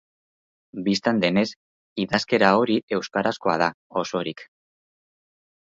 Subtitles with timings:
[0.87, 1.43] Bistan denez,
[2.05, 3.71] idazkera hori euskarazkoa da,
[4.05, 4.45] osorik.